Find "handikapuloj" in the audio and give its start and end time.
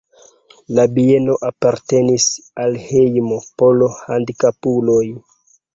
4.03-5.03